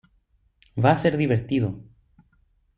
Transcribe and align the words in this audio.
Va 0.85 0.93
a 0.95 0.99
ser 1.03 1.13
divertido". 1.23 1.71